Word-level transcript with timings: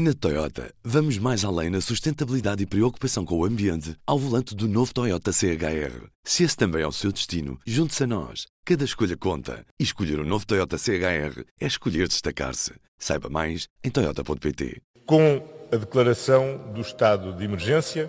Na 0.00 0.14
Toyota, 0.14 0.72
vamos 0.84 1.18
mais 1.18 1.44
além 1.44 1.70
na 1.70 1.80
sustentabilidade 1.80 2.62
e 2.62 2.66
preocupação 2.66 3.24
com 3.24 3.36
o 3.36 3.44
ambiente 3.44 3.96
ao 4.06 4.16
volante 4.16 4.54
do 4.54 4.68
novo 4.68 4.94
Toyota 4.94 5.32
CHR. 5.32 6.06
Se 6.22 6.44
esse 6.44 6.56
também 6.56 6.82
é 6.82 6.86
o 6.86 6.92
seu 6.92 7.10
destino, 7.10 7.58
junte-se 7.66 8.04
a 8.04 8.06
nós. 8.06 8.46
Cada 8.64 8.84
escolha 8.84 9.16
conta. 9.16 9.66
E 9.76 9.82
escolher 9.82 10.20
o 10.20 10.22
um 10.22 10.24
novo 10.24 10.46
Toyota 10.46 10.78
CHR 10.78 11.42
é 11.60 11.66
escolher 11.66 12.06
destacar-se. 12.06 12.74
Saiba 12.96 13.28
mais 13.28 13.66
em 13.82 13.90
Toyota.pt. 13.90 14.80
Com 15.04 15.42
a 15.72 15.76
declaração 15.76 16.60
do 16.72 16.80
estado 16.80 17.32
de 17.32 17.42
emergência, 17.42 18.08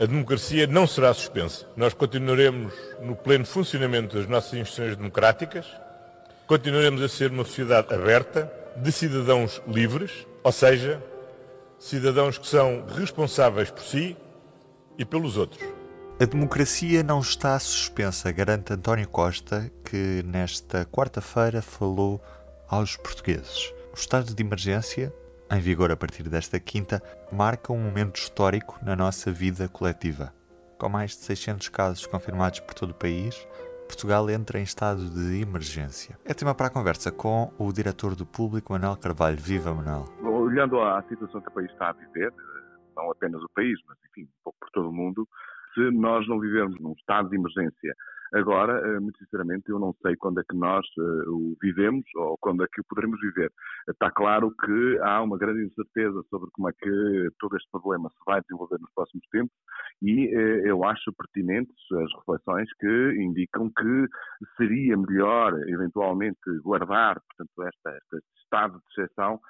a 0.00 0.06
democracia 0.06 0.66
não 0.66 0.86
será 0.86 1.12
suspensa. 1.12 1.68
Nós 1.76 1.92
continuaremos 1.92 2.72
no 3.02 3.14
pleno 3.14 3.44
funcionamento 3.44 4.16
das 4.16 4.26
nossas 4.26 4.54
instituições 4.54 4.96
democráticas, 4.96 5.66
continuaremos 6.46 7.02
a 7.02 7.08
ser 7.10 7.32
uma 7.32 7.44
sociedade 7.44 7.92
aberta, 7.92 8.50
de 8.78 8.92
cidadãos 8.92 9.60
livres 9.66 10.26
ou 10.46 10.52
seja, 10.52 11.02
cidadãos 11.76 12.38
que 12.38 12.46
são 12.46 12.86
responsáveis 12.86 13.68
por 13.68 13.82
si 13.82 14.16
e 14.96 15.04
pelos 15.04 15.36
outros. 15.36 15.60
A 16.20 16.24
democracia 16.24 17.02
não 17.02 17.18
está 17.18 17.58
suspensa, 17.58 18.30
garante 18.30 18.72
António 18.72 19.08
Costa, 19.08 19.68
que 19.84 20.22
nesta 20.24 20.84
quarta-feira 20.84 21.60
falou 21.60 22.22
aos 22.68 22.96
portugueses. 22.96 23.74
O 23.92 23.96
estado 23.96 24.32
de 24.32 24.40
emergência, 24.40 25.12
em 25.50 25.58
vigor 25.58 25.90
a 25.90 25.96
partir 25.96 26.22
desta 26.28 26.60
quinta, 26.60 27.02
marca 27.32 27.72
um 27.72 27.82
momento 27.82 28.20
histórico 28.20 28.78
na 28.80 28.94
nossa 28.94 29.32
vida 29.32 29.68
coletiva. 29.68 30.32
Com 30.78 30.88
mais 30.88 31.10
de 31.10 31.24
600 31.24 31.70
casos 31.70 32.06
confirmados 32.06 32.60
por 32.60 32.72
todo 32.72 32.90
o 32.90 32.94
país, 32.94 33.36
Portugal 33.86 34.30
entra 34.30 34.60
em 34.60 34.62
estado 34.62 35.10
de 35.10 35.40
emergência. 35.40 36.16
É 36.24 36.32
tema 36.32 36.54
para 36.54 36.68
a 36.68 36.70
conversa 36.70 37.10
com 37.10 37.52
o 37.58 37.72
diretor 37.72 38.14
do 38.14 38.24
Público, 38.24 38.72
Manuel 38.72 38.96
Carvalho. 38.96 39.38
Viva, 39.38 39.74
Manuel. 39.74 40.25
Olhando 40.46 40.80
à 40.80 41.02
situação 41.08 41.40
que 41.40 41.48
o 41.48 41.52
país 41.52 41.70
está 41.72 41.90
a 41.90 41.92
viver, 41.92 42.32
não 42.96 43.10
apenas 43.10 43.42
o 43.42 43.48
país, 43.54 43.78
mas 43.88 43.98
enfim, 44.08 44.22
um 44.22 44.42
pouco 44.44 44.58
por 44.60 44.70
todo 44.70 44.88
o 44.90 44.92
mundo, 44.92 45.28
se 45.74 45.90
nós 45.90 46.26
não 46.28 46.38
vivermos 46.38 46.80
num 46.80 46.92
estado 46.92 47.28
de 47.28 47.36
emergência 47.36 47.94
Agora, 48.34 48.80
eh, 48.80 49.00
muito 49.00 49.18
sinceramente, 49.18 49.68
eu 49.68 49.78
não 49.78 49.94
sei 50.02 50.16
quando 50.16 50.40
é 50.40 50.44
que 50.48 50.56
nós 50.56 50.84
uh, 50.98 51.30
o 51.30 51.56
vivemos 51.62 52.04
ou 52.16 52.36
quando 52.38 52.64
é 52.64 52.66
que 52.72 52.80
o 52.80 52.84
poderemos 52.84 53.20
viver. 53.20 53.52
Está 53.88 54.10
claro 54.10 54.52
que 54.64 54.98
há 55.02 55.22
uma 55.22 55.38
grande 55.38 55.64
incerteza 55.64 56.22
sobre 56.28 56.50
como 56.52 56.68
é 56.68 56.72
que 56.72 57.28
todo 57.38 57.56
este 57.56 57.70
problema 57.70 58.10
se 58.10 58.24
vai 58.26 58.40
desenvolver 58.40 58.78
nos 58.80 58.92
próximos 58.94 59.24
tempos 59.30 59.56
e 60.02 60.26
uh, 60.36 60.66
eu 60.66 60.84
acho 60.84 61.12
pertinentes 61.12 61.74
as 61.92 62.12
reflexões 62.18 62.68
que 62.78 63.16
indicam 63.20 63.70
que 63.70 64.06
seria 64.56 64.96
melhor, 64.96 65.52
eventualmente, 65.68 66.40
guardar, 66.62 67.20
portanto, 67.20 67.62
este 67.62 68.42
estado 68.42 68.78
de 68.78 69.02
exceção 69.02 69.40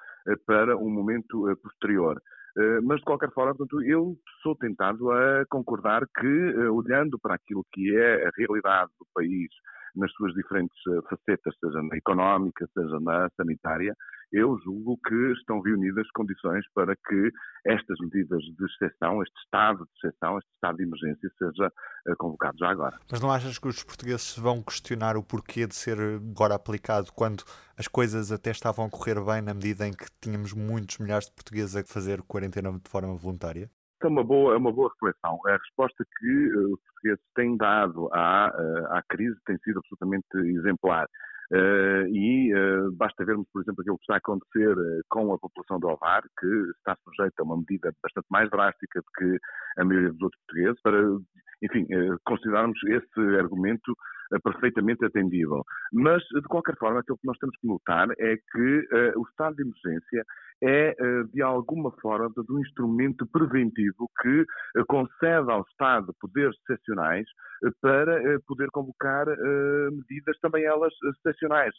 para 0.47 0.77
um 0.77 0.91
momento 0.91 1.47
posterior. 1.63 2.21
Eh, 2.59 2.81
mas, 2.83 2.99
de 2.99 3.05
qualquer 3.05 3.31
forma, 3.33 3.55
portanto, 3.55 3.83
eu 3.83 4.17
sou 4.43 4.57
tentado 4.57 5.11
a 5.13 5.45
concordar 5.51 6.07
que, 6.19 6.27
eh, 6.27 6.71
olhando 6.71 7.19
para 7.19 7.35
aquilo 7.35 7.65
que 7.73 7.95
é 7.95 8.27
a 8.27 8.31
realidade 8.37 8.91
do 8.99 9.07
país 9.15 9.51
nas 9.97 10.13
suas 10.13 10.33
diferentes 10.35 10.77
eh, 10.89 11.01
facetas, 11.09 11.55
seja 11.59 11.83
na 11.83 11.97
económica, 11.97 12.69
seja 12.75 13.01
na 13.01 13.29
sanitária, 13.37 13.95
eu 14.33 14.59
julgo 14.65 14.99
que 15.07 15.33
estão 15.33 15.61
reunidas 15.61 16.07
condições 16.13 16.65
para 16.75 16.95
que 16.97 17.31
estas 17.65 17.99
medidas 18.01 18.43
de 18.43 18.65
exceção, 18.65 19.23
este 19.23 19.39
estado 19.45 19.85
de 19.85 20.09
exceção, 20.09 20.39
este 20.39 20.51
estado 20.55 20.77
de 20.77 20.83
emergência, 20.83 21.31
seja 21.39 21.73
convocado 22.19 22.59
já 22.59 22.71
agora. 22.71 22.99
Mas 23.11 23.21
não 23.21 23.31
achas 23.31 23.59
que 23.59 23.69
os 23.69 23.83
portugueses 23.83 24.37
vão 24.37 24.63
questionar 24.63 25.17
o 25.17 25.23
porquê 25.23 25.67
de 25.67 25.75
ser 25.75 25.99
agora 25.99 26.55
aplicado 26.55 27.13
quando 27.13 27.45
as 27.79 27.87
coisas 27.87 28.33
até 28.33 28.51
estavam 28.51 28.87
a 28.87 28.91
correr 28.91 29.21
bem 29.25 29.43
na 29.43 29.55
medida 29.55 29.87
em 29.87 29.93
que 29.93 30.07
tínhamos 30.21 30.53
muitos 30.53 30.99
milhares 30.99 31.27
de 31.27 31.33
portugueses 31.33 31.77
a 31.77 31.85
fazer 31.85 32.23
quarentena 32.23 32.73
de 32.73 32.91
forma 32.91 33.15
voluntária? 33.17 33.71
É 34.03 34.07
uma 34.07 34.23
boa, 34.23 34.55
é 34.55 34.57
uma 34.57 34.73
boa 34.73 34.91
reflexão. 34.93 35.39
A 35.47 35.53
resposta 35.53 36.05
que 36.19 36.55
uh, 36.55 36.75
os 36.75 36.81
portugueses 36.81 37.25
têm 37.35 37.57
dado 37.57 38.09
à, 38.13 38.53
uh, 38.55 38.93
à 38.93 39.03
crise 39.09 39.37
tem 39.47 39.57
sido 39.59 39.79
absolutamente 39.79 40.27
exemplar. 40.59 41.09
Uh, 41.53 42.07
e 42.09 42.53
uh, 42.55 42.91
basta 42.93 43.25
vermos, 43.25 43.47
por 43.53 43.63
exemplo, 43.63 43.81
aquilo 43.81 43.97
que 43.99 44.03
está 44.03 44.15
a 44.15 44.19
acontecer 44.19 44.77
uh, 44.77 45.03
com 45.09 45.33
a 45.33 45.39
população 45.39 45.79
do 45.79 45.89
Alvar, 45.89 46.23
que 46.41 46.47
está 46.79 46.97
sujeita 47.05 47.41
a 47.41 47.45
uma 47.45 47.57
medida 47.57 47.93
bastante 48.03 48.27
mais 48.31 48.51
drástica 48.51 49.01
do 49.01 49.07
que 49.17 49.39
a 49.79 49.85
maioria 49.85 50.13
dos 50.13 50.23
outros 50.23 50.43
portugueses, 50.45 50.83
para, 50.83 50.99
enfim, 51.63 51.87
considerarmos 52.25 52.79
esse 52.85 53.21
argumento 53.39 53.95
perfeitamente 54.43 55.05
atendível. 55.05 55.63
Mas, 55.93 56.23
de 56.25 56.49
qualquer 56.49 56.77
forma, 56.77 57.01
aquilo 57.01 57.19
que 57.19 57.27
nós 57.27 57.39
temos 57.39 57.57
que 57.61 57.67
notar 57.67 58.09
é 58.19 58.37
que 58.37 58.89
o 59.17 59.23
estado 59.29 59.57
de 59.57 59.63
emergência 59.63 60.25
é, 60.63 60.97
de 61.33 61.43
alguma 61.43 61.93
forma, 62.01 62.31
um 62.51 62.61
instrumento 62.61 63.27
preventivo 63.27 64.11
que 64.21 64.45
concede 64.89 65.51
ao 65.51 65.63
Estado 65.71 66.15
poderes 66.21 66.57
excepcionais 66.63 67.27
para 67.81 68.41
poder 68.47 68.69
convocar 68.71 69.27
medidas 69.93 70.39
também 70.41 70.65
elas 70.65 70.93
excepcionais. 71.15 71.75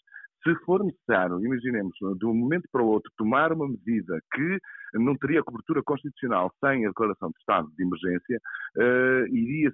Se 0.48 0.56
for 0.64 0.82
necessário, 0.82 1.44
imaginemos, 1.44 1.94
de 2.18 2.26
um 2.26 2.34
momento 2.34 2.70
para 2.72 2.82
o 2.82 2.88
outro, 2.88 3.12
tomar 3.18 3.52
uma 3.52 3.68
medida 3.68 4.18
que 4.34 4.60
não 4.94 5.16
teria 5.18 5.44
cobertura 5.44 5.82
constitucional 5.84 6.52
sem 6.64 6.86
a 6.86 6.90
declaração 6.90 7.30
de 7.30 7.38
estado 7.40 7.70
de 7.76 7.84
emergência, 7.84 8.40
uh, 8.78 9.28
iria 9.28 9.72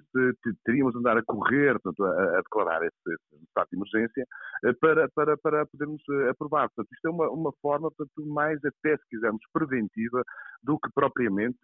teríamos 0.64 0.92
de 0.92 0.98
andar 0.98 1.16
a 1.16 1.22
correr, 1.22 1.78
portanto, 1.80 2.04
a, 2.04 2.38
a 2.38 2.42
declarar 2.42 2.82
esse, 2.82 2.94
esse, 3.06 3.44
estado 3.44 3.68
de 3.70 3.76
emergência 3.76 4.26
uh, 4.64 4.78
para, 4.80 5.08
para, 5.14 5.36
para 5.36 5.66
podermos 5.66 6.02
uh, 6.08 6.30
aprovar. 6.30 6.68
Portanto, 6.70 6.92
isto 6.92 7.06
é 7.06 7.10
uma, 7.10 7.30
uma 7.30 7.52
forma, 7.62 7.90
portanto, 7.90 8.26
mais 8.26 8.58
até, 8.64 8.96
se 8.96 9.08
quisermos, 9.10 9.40
preventiva 9.52 10.22
do 10.62 10.78
que 10.78 10.88
propriamente 10.94 11.58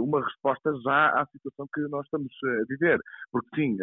uma 0.00 0.20
resposta 0.24 0.72
já 0.84 1.20
à 1.20 1.26
situação 1.26 1.66
que 1.72 1.80
nós 1.82 2.04
estamos 2.04 2.32
a 2.44 2.64
viver. 2.68 2.98
Porque, 3.30 3.48
sim, 3.54 3.76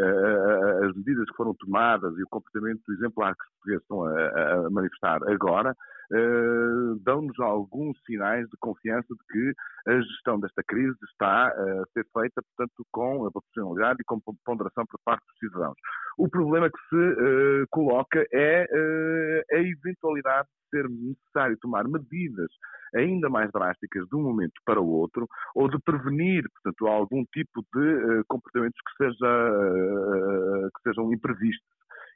as 0.86 0.96
medidas 0.98 1.30
que 1.30 1.36
foram 1.38 1.56
tomadas 1.56 2.14
e 2.18 2.24
o 2.24 2.28
comportamento 2.30 2.82
exemplar 2.92 3.34
que 3.34 3.44
os 3.44 3.63
portugueses 3.64 3.82
estão 3.82 4.04
a, 4.04 4.68
a 4.68 4.70
manifestar 4.70 5.20
agora 5.30 5.76
uh, 6.12 7.00
dão-nos 7.04 7.40
alguns 7.40 7.98
sinais 8.06 8.48
de 8.50 8.58
confiança 8.60 9.08
de 9.10 9.24
que 9.32 9.92
a 9.92 10.02
gestão 10.02 10.40
desta 10.40 10.64
crise 10.64 10.98
está 11.10 11.48
a 11.48 11.86
ser 11.94 12.06
feita, 12.14 12.42
portanto, 12.42 12.86
com 12.92 13.26
a 13.26 13.32
proporcionalidade 13.32 14.02
e 14.02 14.06
com 14.06 14.22
ponderação 14.46 14.86
por 14.86 15.00
parte 15.04 15.26
dos 15.26 15.38
cidadãos. 15.40 15.78
O 16.18 16.30
problema 16.30 16.70
que 16.70 16.80
se 16.90 16.96
uh, 16.96 17.68
coloca 17.70 18.26
é 18.32 18.66
uh, 18.66 19.56
a 19.56 19.60
eventualidade 19.60 20.48
de 20.48 20.78
ser 20.78 20.90
necessário 20.90 21.58
tomar 21.62 21.88
medidas 21.88 22.50
ainda 22.96 23.28
mais 23.28 23.52
drásticas 23.52 24.08
de 24.08 24.16
um 24.16 24.22
momento 24.22 24.54
para 24.64 24.80
o 24.80 24.88
outro, 24.88 25.28
ou 25.56 25.68
de 25.68 25.80
prevenir, 25.80 26.44
portanto, 26.52 26.88
algum 26.88 27.26
tipo 27.34 27.66
de 27.74 28.24
comportamentos 28.28 28.80
que, 28.86 29.04
seja, 29.04 30.70
que 30.76 30.90
sejam 30.90 31.12
imprevistos 31.12 31.66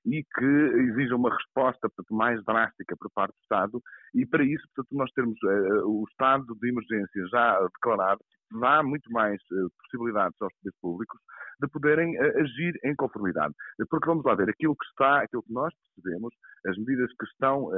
e 0.07 0.23
que 0.23 0.45
exijam 0.45 1.17
uma 1.17 1.33
resposta 1.33 1.89
portanto, 1.89 2.15
mais 2.15 2.43
drástica 2.45 2.95
por 2.97 3.11
parte 3.13 3.33
do 3.33 3.41
Estado 3.43 3.81
e 4.13 4.25
para 4.25 4.43
isso, 4.43 4.65
portanto, 4.73 4.97
nós 4.97 5.11
temos 5.11 5.37
uh, 5.43 5.85
o 5.85 6.05
estado 6.09 6.45
de 6.59 6.69
emergência 6.69 7.27
já 7.29 7.59
declarado 7.61 8.21
dá 8.61 8.81
muito 8.81 9.11
mais 9.11 9.41
uh, 9.51 9.69
possibilidades 9.83 10.41
aos 10.41 10.53
poderes 10.55 10.79
públicos 10.81 11.19
de 11.59 11.67
poderem 11.67 12.17
uh, 12.17 12.39
agir 12.39 12.73
em 12.83 12.95
conformidade. 12.95 13.53
Porque 13.89 14.07
vamos 14.07 14.23
lá 14.23 14.35
ver, 14.35 14.49
aquilo 14.49 14.75
que 14.75 14.85
está, 14.85 15.21
aquilo 15.21 15.43
que 15.43 15.53
nós 15.53 15.73
percebemos, 15.95 16.33
as 16.65 16.77
medidas 16.77 17.11
que 17.19 17.25
estão, 17.25 17.69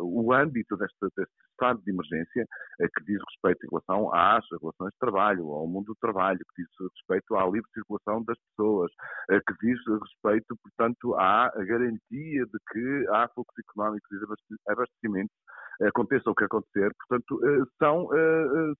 o 0.00 0.32
âmbito 0.32 0.76
deste, 0.76 0.96
deste, 1.16 1.32
estado 1.52 1.80
de 1.82 1.90
emergência, 1.90 2.46
que 2.78 3.04
diz 3.04 3.20
respeito 3.30 3.66
em 3.66 3.68
relação 3.70 4.14
às 4.14 4.44
relações 4.60 4.92
de 4.92 4.98
trabalho, 4.98 5.50
ao 5.50 5.66
mundo 5.66 5.86
do 5.86 5.96
trabalho, 6.00 6.38
que 6.38 6.62
diz 6.62 6.70
respeito 6.80 7.34
à 7.34 7.44
livre 7.44 7.68
circulação 7.74 8.22
das 8.24 8.38
pessoas, 8.50 8.90
que 9.28 9.66
diz 9.66 9.78
respeito, 9.86 10.56
portanto, 10.62 10.97
à 11.16 11.50
garantia 11.56 12.44
de 12.44 12.58
que 12.72 13.06
há 13.10 13.28
fluxos 13.28 13.58
económicos 13.58 14.08
e 14.10 14.70
abastecimentos 14.70 15.36
aconteça 15.82 16.30
o 16.30 16.34
que 16.34 16.44
acontecer. 16.44 16.90
Portanto, 16.98 17.40
são 17.78 18.08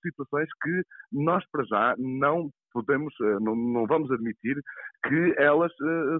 situações 0.01 0.49
que 0.61 0.83
nós, 1.13 1.43
para 1.51 1.63
já, 1.63 1.95
não 1.97 2.49
podemos, 2.71 3.13
eh, 3.21 3.37
não, 3.39 3.55
não, 3.55 3.85
vamos 3.85 4.11
admitir 4.11 4.55
que 5.03 5.33
elas 5.37 5.71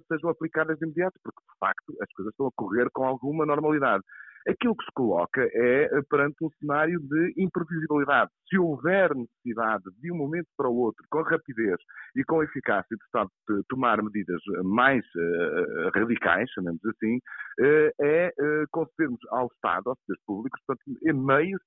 sejam 0.07 0.30
aplicadas 0.30 0.78
de 0.80 0.86
imediato, 0.86 1.19
porque 1.24 1.40
de 1.42 1.60
facto 1.60 1.94
as 2.02 2.12
coisas 2.13 2.31
estão 2.31 2.48
a 2.48 2.52
correr 2.56 2.90
com 2.92 3.06
alguma 3.06 3.45
normalidade. 3.45 4.04
Aquilo 4.47 4.75
que 4.75 4.86
se 4.86 4.91
coloca 4.94 5.41
é 5.41 5.83
eh, 5.83 6.01
perante 6.09 6.44
um 6.44 6.50
cenário 6.59 7.00
de 7.00 7.33
imprevisibilidade. 7.38 8.31
Se 8.50 8.57
houver 8.57 9.13
necessidade 9.13 9.83
de 10.01 10.12
um 10.12 10.18
momento 10.18 10.47
para 10.57 10.69
o 10.69 10.75
outro, 10.75 11.03
com 11.09 11.21
rapidez 11.21 11.77
e 12.15 12.24
com 12.24 12.41
eficácia, 12.41 12.95
de 12.95 13.03
Estado 13.03 13.30
de 13.47 13.63
tomar 13.68 14.01
medidas 14.01 14.41
mais 14.63 15.03
uh, 15.15 15.89
radicais, 15.94 16.50
chamemos 16.51 16.80
assim, 16.86 17.18
uh, 17.18 17.91
é 18.01 18.33
uh, 18.39 18.65
concedermos 18.71 19.19
ao 19.30 19.47
Estado, 19.47 19.89
aos 19.89 20.00
poderes 20.00 20.24
públicos, 20.25 20.62
portanto, 20.65 20.83
meios 21.13 21.62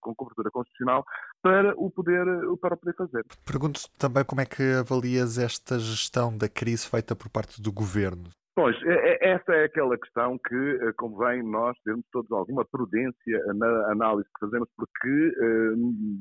com 0.00 0.14
cobertura 0.14 0.50
constitucional 0.50 1.04
para 1.42 1.74
o 1.76 1.90
poder, 1.90 2.24
para 2.60 2.74
o 2.74 2.78
poder 2.78 2.94
fazer. 2.94 3.24
Pergunto 3.44 3.80
também 3.98 4.24
como 4.24 4.40
é 4.40 4.46
que 4.46 4.62
avalias 4.78 5.38
esta 5.38 5.78
gestão 5.78 6.36
da 6.36 6.48
crise 6.48 6.88
feita 6.88 7.16
por 7.16 7.28
parte 7.28 7.60
do 7.60 7.72
governo? 7.72 8.30
Pois, 8.58 8.74
é, 8.82 8.90
é, 8.90 9.34
essa 9.34 9.52
é 9.52 9.66
aquela 9.66 9.96
questão 9.96 10.36
que 10.36 10.78
eh, 10.82 10.92
convém 10.96 11.44
nós 11.44 11.78
termos 11.84 12.04
todos 12.10 12.28
alguma 12.32 12.64
prudência 12.64 13.54
na 13.54 13.92
análise 13.92 14.28
que 14.34 14.40
fazemos, 14.40 14.68
porque 14.76 15.08
eh, 15.08 15.74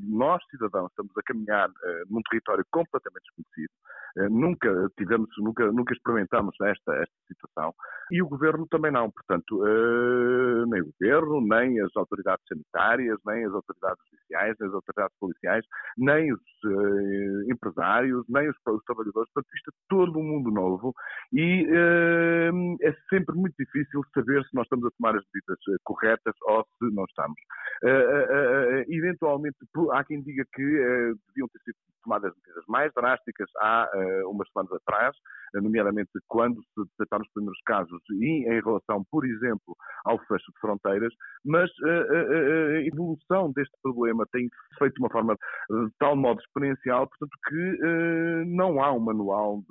nós, 0.07 0.39
cidadãos, 0.51 0.91
estamos 0.91 1.17
a 1.17 1.23
caminhar 1.23 1.67
eh, 1.67 2.03
num 2.07 2.21
território 2.29 2.63
completamente 2.69 3.23
desconhecido, 3.23 3.73
nunca 4.31 4.69
tivemos, 4.97 5.29
nunca, 5.39 5.71
nunca 5.71 5.93
experimentámos 5.93 6.55
esta, 6.61 6.93
esta 6.95 7.15
situação, 7.27 7.73
e 8.11 8.21
o 8.21 8.27
Governo 8.27 8.67
também 8.67 8.91
não, 8.91 9.11
portanto, 9.11 9.63
nem 10.67 10.81
o 10.81 10.91
Governo, 10.99 11.39
nem 11.41 11.79
as 11.81 11.95
autoridades 11.95 12.43
sanitárias, 12.47 13.19
nem 13.27 13.45
as 13.45 13.53
autoridades 13.53 14.03
judiciais, 14.09 14.55
nem 14.59 14.69
as 14.69 14.73
autoridades 14.73 15.17
policiais, 15.19 15.65
nem 15.99 16.33
os 16.33 16.41
empresários, 17.51 18.25
nem 18.27 18.49
os, 18.49 18.55
os 18.67 18.83
trabalhadores, 18.85 19.31
portanto, 19.31 19.53
isto 19.55 19.69
é 19.69 19.73
todo 19.87 20.17
um 20.17 20.23
mundo 20.23 20.49
novo, 20.49 20.95
e 21.31 21.67
é 22.81 22.93
sempre 23.09 23.35
muito 23.35 23.55
difícil 23.57 24.01
saber 24.13 24.43
se 24.43 24.55
nós 24.55 24.65
estamos 24.65 24.85
a 24.85 24.91
tomar 24.97 25.15
as 25.15 25.23
medidas 25.33 25.59
eh, 25.69 25.77
corretas 25.83 26.33
ou 26.43 26.65
se 26.77 26.93
não 26.93 27.05
estamos. 27.05 27.37
Uh, 27.83 27.87
uh, 27.87 28.93
eventualmente, 28.93 29.57
há 29.91 30.03
quem 30.03 30.21
diga 30.23 30.43
que 30.53 30.63
deviam 30.63 31.47
ter 31.49 31.59
sido 31.63 31.75
tomadas 32.03 32.33
medidas 32.37 32.63
mais 32.67 32.91
drásticas 32.93 33.49
há 33.59 33.89
umas 34.27 34.47
semanas 34.49 34.71
atrás, 34.71 35.15
nomeadamente 35.55 36.09
quando 36.27 36.61
se 36.63 36.83
detectaram 36.91 37.23
os 37.23 37.31
primeiros 37.33 37.59
casos 37.65 38.01
e 38.11 38.47
em 38.47 38.61
relação, 38.61 39.03
por 39.11 39.25
exemplo, 39.25 39.75
ao 40.05 40.17
fecho 40.19 40.51
de 40.53 40.59
fronteiras, 40.61 41.13
mas 41.45 41.69
a 41.83 42.81
evolução 42.81 43.51
deste 43.51 43.75
problema 43.83 44.25
tem 44.31 44.49
feito 44.79 44.93
de 44.93 45.01
uma 45.01 45.09
forma 45.09 45.35
de 45.69 45.91
tal 45.99 46.15
modo 46.15 46.39
exponencial, 46.39 47.09
portanto, 47.09 47.37
que 47.49 48.45
não 48.45 48.81
há 48.81 48.93
um 48.93 49.01
manual 49.01 49.61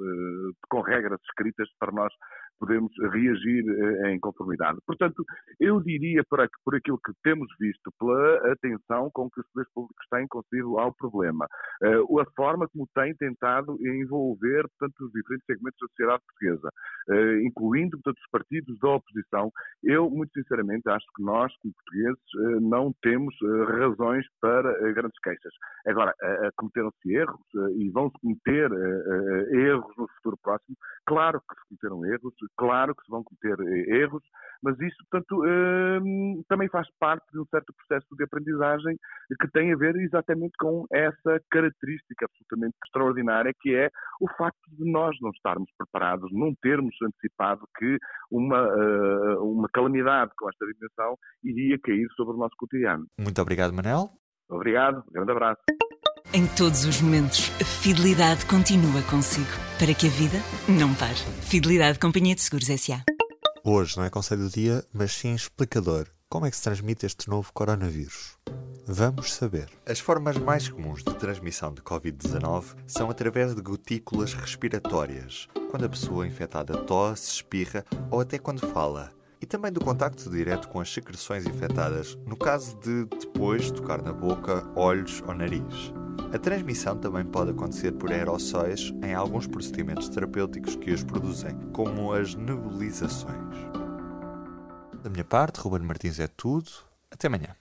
com 0.68 0.82
regras 0.82 1.20
escritas 1.30 1.68
para 1.78 1.90
nós 1.92 2.12
podemos 2.58 2.92
reagir 3.12 3.64
eh, 3.68 4.12
em 4.12 4.20
conformidade. 4.20 4.78
Portanto, 4.86 5.24
eu 5.60 5.80
diria, 5.80 6.22
para, 6.28 6.48
por 6.64 6.74
aquilo 6.74 6.98
que 7.04 7.12
temos 7.22 7.48
visto, 7.58 7.90
pela 7.98 8.52
atenção 8.52 9.10
com 9.12 9.30
que 9.30 9.40
os 9.40 9.46
poderes 9.52 9.72
públicos 9.72 10.06
têm 10.10 10.26
concedido 10.28 10.78
ao 10.78 10.92
problema, 10.94 11.46
eh, 11.82 11.96
a 11.96 12.24
forma 12.34 12.68
como 12.68 12.88
têm 12.94 13.14
tentado 13.14 13.76
envolver, 13.86 14.64
portanto, 14.78 15.06
os 15.06 15.12
diferentes 15.12 15.46
segmentos 15.46 15.78
da 15.80 15.88
sociedade 15.88 16.22
portuguesa, 16.26 16.70
eh, 17.10 17.42
incluindo, 17.42 17.98
portanto, 17.98 18.18
os 18.18 18.30
partidos 18.30 18.78
da 18.80 18.88
oposição, 18.90 19.52
eu, 19.82 20.10
muito 20.10 20.32
sinceramente, 20.32 20.88
acho 20.88 21.06
que 21.14 21.22
nós, 21.22 21.52
como 21.58 21.74
portugueses, 21.74 22.62
não 22.62 22.92
temos 23.02 23.34
razões 23.68 24.24
para 24.40 24.72
grandes 24.92 25.18
queixas. 25.22 25.52
Agora, 25.86 26.12
cometeram-se 26.56 27.12
erros 27.12 27.40
e 27.76 27.90
vão-se 27.90 28.18
cometer 28.20 28.70
erros 29.52 29.96
no 29.96 30.08
futuro 30.16 30.38
próximo. 30.42 30.76
Claro 31.06 31.40
que 31.40 31.54
se 31.54 31.68
cometeram 31.68 32.04
erros, 32.06 32.34
claro 32.56 32.94
que 32.94 33.04
se 33.04 33.10
vão 33.10 33.22
cometer 33.24 33.60
eh, 33.62 34.02
erros, 34.02 34.22
mas 34.62 34.78
isso, 34.80 34.96
portanto, 35.08 35.42
hum, 36.02 36.42
também 36.48 36.68
faz 36.68 36.88
parte 36.98 37.24
de 37.32 37.38
um 37.38 37.46
certo 37.46 37.72
processo 37.74 38.06
de 38.16 38.24
aprendizagem 38.24 38.96
que 39.40 39.48
tem 39.48 39.72
a 39.72 39.76
ver 39.76 39.96
exatamente 39.96 40.52
com 40.58 40.86
essa 40.92 41.40
característica 41.50 42.24
absolutamente 42.26 42.76
extraordinária 42.84 43.52
que 43.60 43.74
é 43.74 43.90
o 44.20 44.28
facto 44.36 44.68
de 44.70 44.90
nós 44.90 45.16
não 45.20 45.30
estarmos 45.30 45.70
preparados, 45.76 46.30
não 46.32 46.54
termos 46.62 46.94
antecipado 47.02 47.66
que 47.78 47.98
uma, 48.30 48.58
eh, 48.58 49.38
uma 49.38 49.68
calamidade 49.72 50.32
com 50.38 50.48
esta 50.48 50.66
dimensão 50.66 51.16
iria 51.44 51.78
cair 51.78 52.06
sobre 52.16 52.34
o 52.34 52.38
nosso 52.38 52.54
cotidiano. 52.58 53.06
Muito 53.18 53.40
obrigado, 53.40 53.72
Manel. 53.72 54.10
Obrigado, 54.48 55.04
um 55.08 55.12
grande 55.12 55.32
abraço. 55.32 55.60
Em 56.34 56.46
todos 56.46 56.84
os 56.84 57.00
momentos, 57.00 57.50
a 57.60 57.64
fidelidade 57.64 58.46
continua 58.46 59.00
consigo, 59.08 59.56
para 59.78 59.92
que 59.92 60.06
a 60.06 60.10
vida 60.10 60.38
não 60.66 60.94
pare. 60.94 61.18
Fidelidade 61.42 61.98
Companhia 61.98 62.34
de 62.34 62.40
Seguros 62.40 62.70
S.A. 62.70 63.04
Hoje 63.62 63.96
não 63.96 64.04
é 64.04 64.10
conselho 64.10 64.44
do 64.44 64.50
dia, 64.50 64.82
mas 64.92 65.12
sim 65.12 65.34
explicador. 65.34 66.06
Como 66.28 66.46
é 66.46 66.50
que 66.50 66.56
se 66.56 66.62
transmite 66.62 67.04
este 67.04 67.28
novo 67.28 67.52
coronavírus? 67.52 68.36
Vamos 68.86 69.34
saber. 69.34 69.68
As 69.84 70.00
formas 70.00 70.38
mais 70.38 70.68
comuns 70.68 71.04
de 71.04 71.14
transmissão 71.14 71.74
de 71.74 71.82
Covid-19 71.82 72.74
são 72.86 73.10
através 73.10 73.54
de 73.54 73.60
gotículas 73.60 74.32
respiratórias, 74.32 75.46
quando 75.70 75.84
a 75.84 75.88
pessoa 75.88 76.26
infectada 76.26 76.76
tosse, 76.78 77.30
espirra 77.30 77.84
ou 78.10 78.20
até 78.20 78.38
quando 78.38 78.66
fala 78.66 79.10
e 79.40 79.44
também 79.44 79.70
do 79.70 79.80
contacto 79.80 80.30
direto 80.30 80.68
com 80.68 80.80
as 80.80 80.92
secreções 80.92 81.44
infectadas, 81.44 82.16
no 82.26 82.36
caso 82.36 82.76
de 82.78 83.04
depois 83.04 83.70
tocar 83.70 84.00
na 84.00 84.12
boca, 84.12 84.66
olhos 84.74 85.22
ou 85.26 85.34
nariz. 85.34 85.92
A 86.32 86.38
transmissão 86.38 86.96
também 86.96 87.24
pode 87.24 87.50
acontecer 87.50 87.92
por 87.92 88.12
aerossóis 88.12 88.92
em 89.02 89.14
alguns 89.14 89.46
procedimentos 89.46 90.08
terapêuticos 90.08 90.76
que 90.76 90.90
os 90.90 91.02
produzem, 91.02 91.56
como 91.72 92.12
as 92.12 92.34
nebulizações. 92.34 93.56
Da 95.02 95.10
minha 95.10 95.24
parte, 95.24 95.60
Ruben 95.60 95.86
Martins 95.86 96.18
é 96.18 96.26
tudo. 96.26 96.70
Até 97.10 97.28
amanhã. 97.28 97.54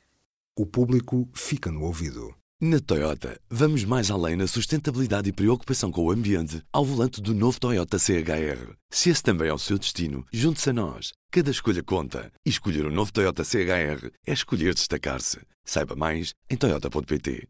O 0.56 0.66
público 0.66 1.30
fica 1.34 1.72
no 1.72 1.84
ouvido. 1.84 2.34
Na 2.62 2.80
Toyota, 2.80 3.40
vamos 3.50 3.84
mais 3.84 4.10
além 4.10 4.38
na 4.38 4.48
sustentabilidade 4.48 5.30
e 5.30 5.34
preocupação 5.34 5.92
com 5.92 6.06
o 6.06 6.12
ambiente 6.12 6.64
ao 6.72 6.86
volante 6.86 7.22
do 7.22 7.36
novo 7.36 7.60
Toyota 7.60 8.00
CHR. 8.00 8.74
Se 8.90 9.10
esse 9.10 9.22
também 9.22 9.50
é 9.50 9.54
o 9.54 9.60
seu 9.60 9.78
destino, 9.78 10.26
junte-se 10.32 10.70
a 10.70 10.74
nós. 10.74 11.12
Cada 11.30 11.52
escolha 11.52 11.84
conta. 11.84 12.32
E 12.46 12.50
escolher 12.50 12.86
o 12.86 12.90
um 12.90 12.94
novo 12.94 13.12
Toyota 13.12 13.44
CHR 13.44 14.10
é 14.26 14.32
escolher 14.32 14.74
destacar-se. 14.74 15.40
Saiba 15.66 15.96
mais 15.96 16.34
em 16.50 16.56
Toyota.pt. 16.56 17.48